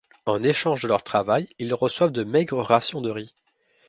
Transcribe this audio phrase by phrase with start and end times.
[0.25, 3.35] En échange de leur travail, il reçoivent de maigres rations de riz.